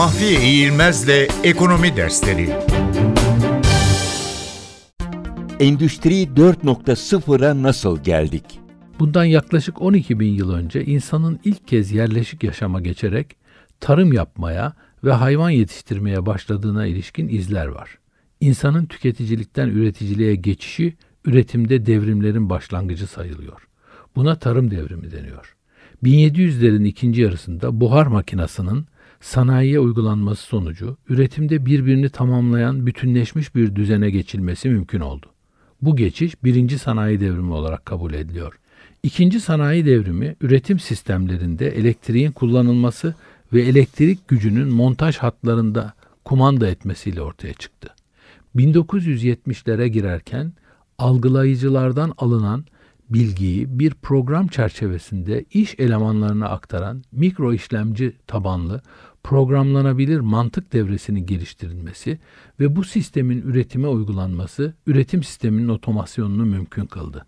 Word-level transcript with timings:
Mahfiye 0.00 0.40
İğilmez'le 0.40 1.28
Ekonomi 1.44 1.96
Dersleri 1.96 2.48
Endüstri 5.60 6.14
4.0'a 6.22 7.62
nasıl 7.62 8.04
geldik? 8.04 8.44
Bundan 8.98 9.24
yaklaşık 9.24 9.82
12 9.82 10.20
bin 10.20 10.32
yıl 10.32 10.52
önce 10.52 10.84
insanın 10.84 11.40
ilk 11.44 11.68
kez 11.68 11.92
yerleşik 11.92 12.44
yaşama 12.44 12.80
geçerek 12.80 13.36
tarım 13.80 14.12
yapmaya 14.12 14.72
ve 15.04 15.12
hayvan 15.12 15.50
yetiştirmeye 15.50 16.26
başladığına 16.26 16.86
ilişkin 16.86 17.28
izler 17.28 17.66
var. 17.66 17.98
İnsanın 18.40 18.86
tüketicilikten 18.86 19.68
üreticiliğe 19.68 20.34
geçişi 20.34 20.96
üretimde 21.24 21.86
devrimlerin 21.86 22.50
başlangıcı 22.50 23.06
sayılıyor. 23.06 23.68
Buna 24.16 24.38
tarım 24.38 24.70
devrimi 24.70 25.12
deniyor. 25.12 25.56
1700'lerin 26.04 26.84
ikinci 26.84 27.22
yarısında 27.22 27.80
buhar 27.80 28.06
makinasının 28.06 28.86
sanayiye 29.20 29.80
uygulanması 29.80 30.42
sonucu 30.42 30.96
üretimde 31.08 31.66
birbirini 31.66 32.08
tamamlayan 32.10 32.86
bütünleşmiş 32.86 33.54
bir 33.54 33.74
düzene 33.74 34.10
geçilmesi 34.10 34.68
mümkün 34.68 35.00
oldu. 35.00 35.26
Bu 35.82 35.96
geçiş 35.96 36.44
birinci 36.44 36.78
sanayi 36.78 37.20
devrimi 37.20 37.52
olarak 37.52 37.86
kabul 37.86 38.14
ediliyor. 38.14 38.58
İkinci 39.02 39.40
sanayi 39.40 39.86
devrimi 39.86 40.36
üretim 40.40 40.78
sistemlerinde 40.78 41.68
elektriğin 41.68 42.32
kullanılması 42.32 43.14
ve 43.52 43.62
elektrik 43.62 44.28
gücünün 44.28 44.68
montaj 44.68 45.16
hatlarında 45.16 45.94
kumanda 46.24 46.68
etmesiyle 46.68 47.22
ortaya 47.22 47.54
çıktı. 47.54 47.88
1970'lere 48.56 49.86
girerken 49.86 50.52
algılayıcılardan 50.98 52.14
alınan 52.18 52.64
bilgiyi 53.10 53.78
bir 53.78 53.94
program 53.94 54.46
çerçevesinde 54.46 55.44
iş 55.50 55.74
elemanlarına 55.78 56.48
aktaran 56.48 57.02
mikro 57.12 57.52
işlemci 57.52 58.16
tabanlı 58.26 58.82
programlanabilir 59.22 60.20
mantık 60.20 60.72
devresinin 60.72 61.26
geliştirilmesi 61.26 62.18
ve 62.60 62.76
bu 62.76 62.84
sistemin 62.84 63.42
üretime 63.42 63.88
uygulanması 63.88 64.74
üretim 64.86 65.22
sisteminin 65.22 65.68
otomasyonunu 65.68 66.46
mümkün 66.46 66.86
kıldı. 66.86 67.26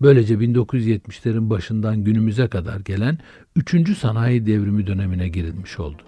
Böylece 0.00 0.34
1970'lerin 0.34 1.50
başından 1.50 2.04
günümüze 2.04 2.48
kadar 2.48 2.80
gelen 2.80 3.18
3. 3.56 3.98
sanayi 3.98 4.46
devrimi 4.46 4.86
dönemine 4.86 5.28
girilmiş 5.28 5.78
oldu. 5.78 6.02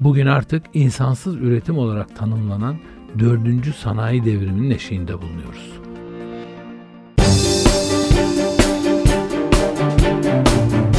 Bugün 0.00 0.26
artık 0.26 0.62
insansız 0.74 1.36
üretim 1.36 1.78
olarak 1.78 2.16
tanımlanan 2.16 2.76
4. 3.18 3.74
sanayi 3.74 4.24
devriminin 4.24 4.70
eşiğinde 4.70 5.22
bulunuyoruz. 5.22 5.81